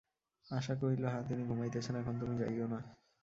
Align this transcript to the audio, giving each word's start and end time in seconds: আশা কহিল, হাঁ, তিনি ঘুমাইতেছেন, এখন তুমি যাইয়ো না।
আশা 0.51 0.73
কহিল, 0.75 1.03
হাঁ, 1.05 1.23
তিনি 1.27 1.43
ঘুমাইতেছেন, 1.43 1.95
এখন 1.95 2.15
তুমি 2.19 2.35
যাইয়ো 2.37 2.67
না। 2.67 2.79